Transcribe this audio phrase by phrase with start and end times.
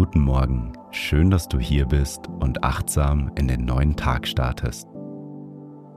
[0.00, 4.88] Guten Morgen, schön, dass du hier bist und achtsam in den neuen Tag startest.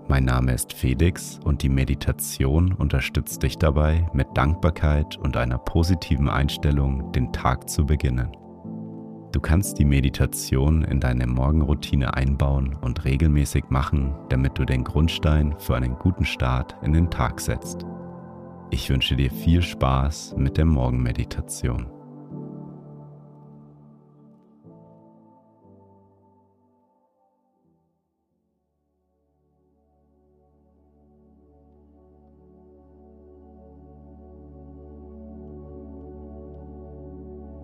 [0.09, 6.27] Mein Name ist Felix und die Meditation unterstützt dich dabei, mit Dankbarkeit und einer positiven
[6.27, 8.35] Einstellung den Tag zu beginnen.
[9.31, 15.55] Du kannst die Meditation in deine Morgenroutine einbauen und regelmäßig machen, damit du den Grundstein
[15.59, 17.85] für einen guten Start in den Tag setzt.
[18.69, 21.92] Ich wünsche dir viel Spaß mit der Morgenmeditation.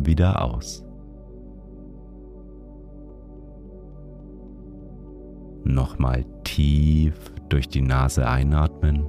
[0.00, 0.84] wieder aus.
[5.64, 9.06] Nochmal tief durch die Nase einatmen.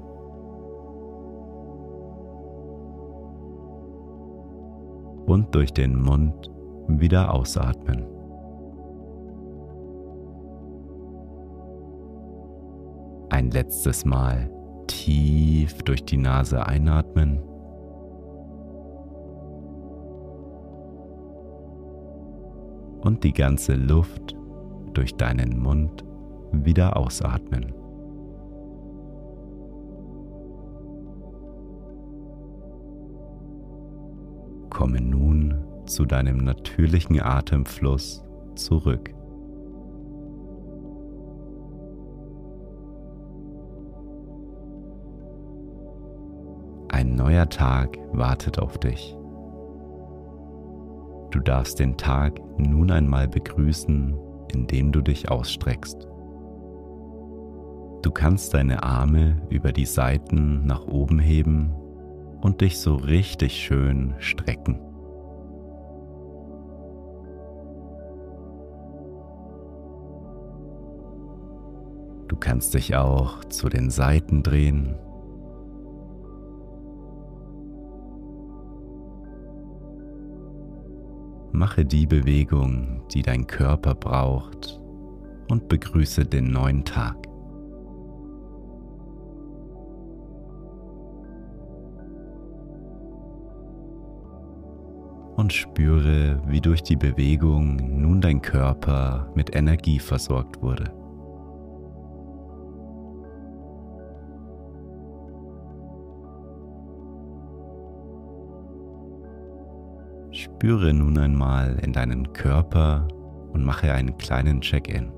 [5.25, 6.52] Und durch den Mund
[6.88, 8.06] wieder ausatmen.
[13.30, 14.52] Ein letztes Mal
[14.88, 17.42] tief durch die Nase einatmen.
[23.03, 24.36] Und die ganze Luft
[24.94, 26.03] durch deinen Mund
[26.52, 27.74] wieder ausatmen.
[34.69, 35.56] Komme nun
[35.86, 38.24] zu deinem natürlichen Atemfluss
[38.56, 39.13] zurück.
[46.90, 49.18] Ein neuer Tag wartet auf dich.
[51.33, 54.16] Du darfst den Tag nun einmal begrüßen,
[54.53, 56.07] indem du dich ausstreckst.
[58.03, 61.73] Du kannst deine Arme über die Seiten nach oben heben
[62.39, 64.79] und dich so richtig schön strecken.
[72.27, 75.00] Du kannst dich auch zu den Seiten drehen
[81.56, 84.81] Mache die Bewegung, die dein Körper braucht
[85.50, 87.16] und begrüße den neuen Tag.
[95.36, 101.03] Und spüre, wie durch die Bewegung nun dein Körper mit Energie versorgt wurde.
[110.63, 113.06] Spüre nun einmal in deinen Körper
[113.51, 115.12] und mache einen kleinen Check-in.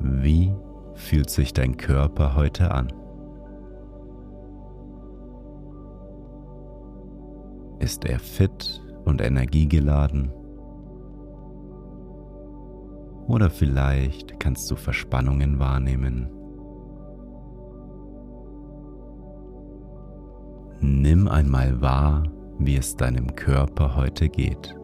[0.00, 0.52] Wie
[0.94, 2.92] fühlt sich dein Körper heute an?
[7.78, 10.32] Ist er fit und energiegeladen?
[13.28, 16.28] Oder vielleicht kannst du Verspannungen wahrnehmen
[20.82, 22.22] Nimm einmal wahr,
[22.58, 24.74] wie es deinem Körper heute geht.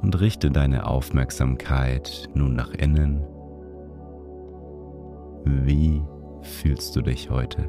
[0.00, 3.22] Und richte deine Aufmerksamkeit nun nach innen.
[5.44, 6.02] Wie
[6.40, 7.68] fühlst du dich heute?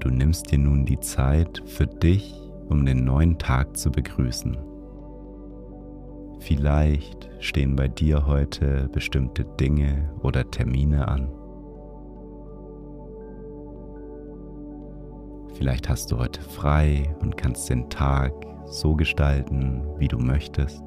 [0.00, 2.34] Du nimmst dir nun die Zeit für dich,
[2.68, 4.56] um den neuen Tag zu begrüßen.
[6.38, 11.28] Vielleicht stehen bei dir heute bestimmte Dinge oder Termine an.
[15.54, 18.32] Vielleicht hast du heute frei und kannst den Tag
[18.64, 20.82] so gestalten, wie du möchtest.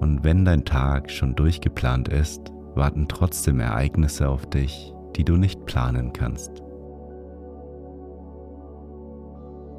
[0.00, 5.64] Und wenn dein Tag schon durchgeplant ist, warten trotzdem Ereignisse auf dich, die du nicht
[5.66, 6.62] planen kannst.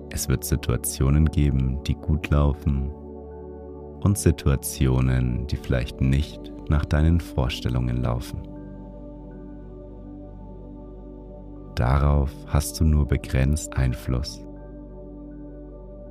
[0.09, 2.89] Es wird Situationen geben, die gut laufen
[4.01, 8.41] und Situationen, die vielleicht nicht nach deinen Vorstellungen laufen.
[11.75, 14.41] Darauf hast du nur begrenzt Einfluss.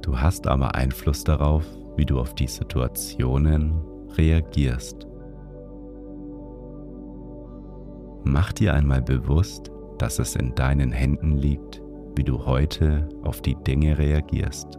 [0.02, 1.64] Du hast aber Einfluss darauf,
[1.96, 3.80] wie du auf die Situationen
[4.18, 5.06] reagierst.
[8.24, 11.82] Mach dir einmal bewusst, dass es in deinen Händen liegt,
[12.16, 14.78] wie du heute auf die Dinge reagierst.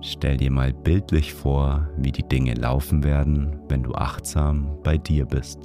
[0.00, 5.24] Stell dir mal bildlich vor, wie die Dinge laufen werden, wenn du achtsam bei dir
[5.24, 5.60] bist.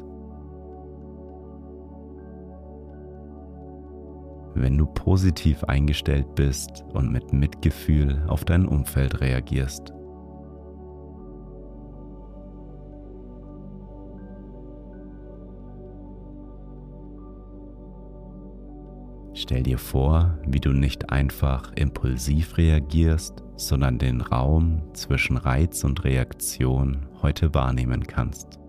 [4.53, 9.96] Wenn du positiv eingestellt bist und mit Mitgefühl auf dein Umfeld reagierst.
[19.47, 26.03] Stell dir vor, wie du nicht einfach impulsiv reagierst, sondern den Raum zwischen Reiz und
[26.03, 28.59] Reaktion heute wahrnehmen kannst.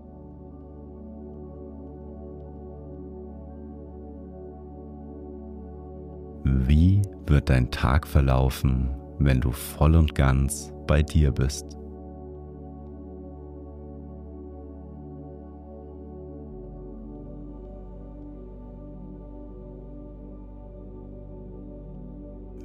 [6.45, 11.78] Wie wird dein Tag verlaufen, wenn du voll und ganz bei dir bist?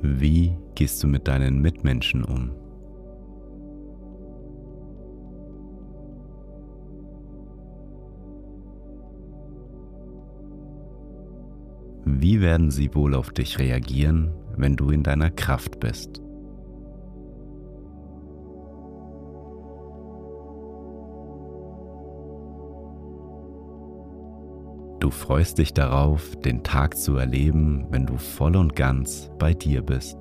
[0.02, 2.50] Wie gehst du mit deinen Mitmenschen um?
[12.06, 16.23] Wie werden sie wohl auf dich reagieren, wenn du in deiner Kraft bist?
[25.04, 29.82] Du freust dich darauf, den Tag zu erleben, wenn du voll und ganz bei dir
[29.82, 30.16] bist.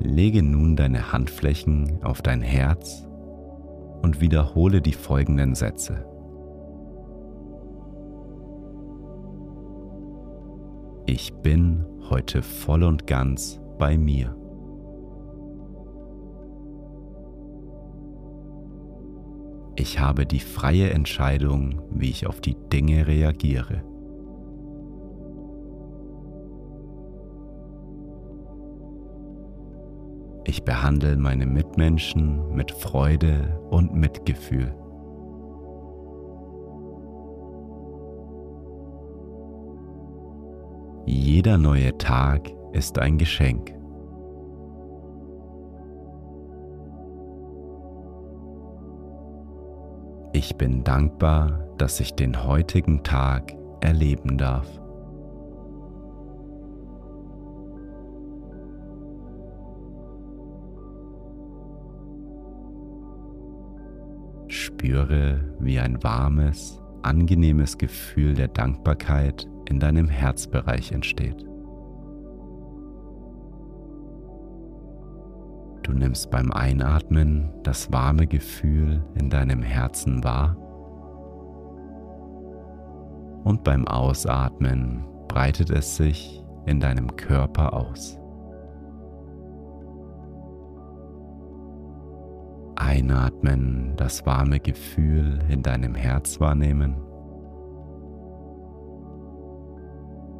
[0.00, 3.08] Lege nun deine Handflächen auf dein Herz
[4.02, 6.04] und wiederhole die folgenden Sätze.
[11.06, 14.36] Ich bin heute voll und ganz bei mir.
[19.78, 23.82] Ich habe die freie Entscheidung, wie ich auf die Dinge reagiere.
[30.46, 34.74] Ich behandle meine Mitmenschen mit Freude und Mitgefühl.
[41.04, 43.75] Jeder neue Tag ist ein Geschenk.
[50.36, 54.68] Ich bin dankbar, dass ich den heutigen Tag erleben darf.
[64.48, 71.46] Spüre, wie ein warmes, angenehmes Gefühl der Dankbarkeit in deinem Herzbereich entsteht.
[75.86, 80.56] Du nimmst beim Einatmen das warme Gefühl in deinem Herzen wahr
[83.44, 88.18] und beim Ausatmen breitet es sich in deinem Körper aus.
[92.74, 96.96] Einatmen, das warme Gefühl in deinem Herz wahrnehmen.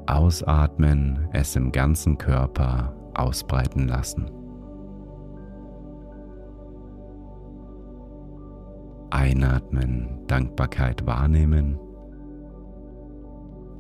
[0.09, 4.36] Ausatmen, es im ganzen Körper ausbreiten lassen.
[9.27, 11.81] Einatmen, Dankbarkeit wahrnehmen.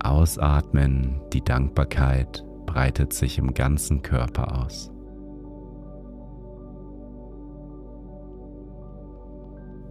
[0.02, 4.90] Ausatmen, die Dankbarkeit breitet sich im ganzen Körper aus.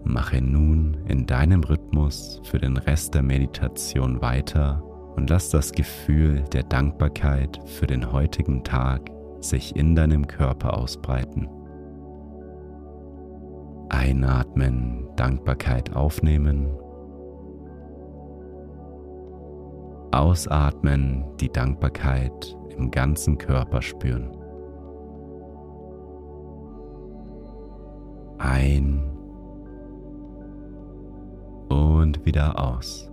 [0.03, 4.83] Mache nun in deinem Rhythmus für den Rest der Meditation weiter
[5.15, 9.09] und lass das Gefühl der Dankbarkeit für den heutigen Tag
[9.39, 11.47] sich in deinem Körper ausbreiten.
[13.89, 16.67] Einatmen, Dankbarkeit aufnehmen.
[20.11, 24.31] Ausatmen, die Dankbarkeit im ganzen Körper spüren.
[28.45, 29.11] ein
[31.69, 33.11] und wieder aus.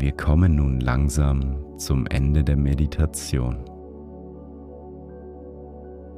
[0.00, 3.56] Wir kommen nun langsam zum Ende der Meditation.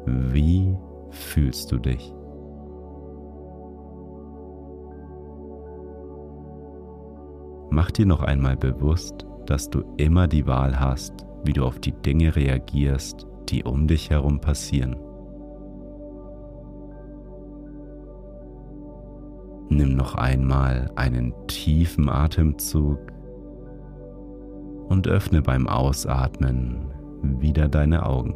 [0.05, 0.77] Wie
[1.09, 2.13] fühlst du dich?
[7.71, 11.93] Mach dir noch einmal bewusst, dass du immer die Wahl hast, wie du auf die
[11.93, 14.95] Dinge reagierst, die um dich herum passieren.
[19.71, 22.99] Nimm noch einmal einen tiefen Atemzug
[24.91, 26.91] und öffne beim Ausatmen
[27.41, 28.35] wieder deine Augen.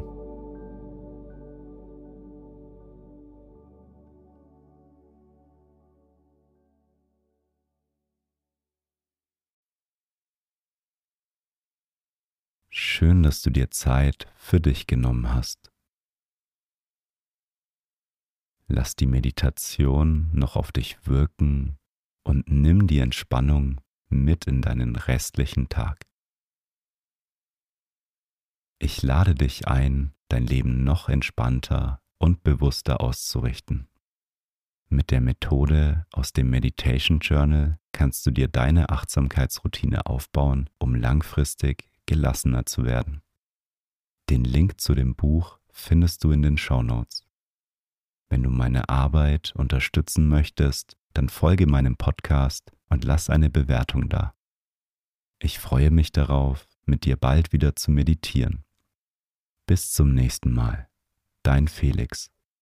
[12.70, 15.72] Schön, dass du dir Zeit für dich genommen hast.
[18.68, 21.78] Lass die Meditation noch auf dich wirken
[22.22, 26.04] und nimm die Entspannung mit in deinen restlichen Tag.
[28.84, 33.88] Ich lade dich ein, dein Leben noch entspannter und bewusster auszurichten.
[34.90, 41.88] Mit der Methode aus dem Meditation Journal kannst du dir deine Achtsamkeitsroutine aufbauen, um langfristig
[42.04, 43.22] gelassener zu werden.
[44.28, 47.24] Den Link zu dem Buch findest du in den Show Notes.
[48.28, 54.34] Wenn du meine Arbeit unterstützen möchtest, dann folge meinem Podcast und lass eine Bewertung da.
[55.38, 58.63] Ich freue mich darauf, mit dir bald wieder zu meditieren.
[59.66, 60.88] Bis zum nächsten Mal.
[61.42, 62.30] Dein Felix.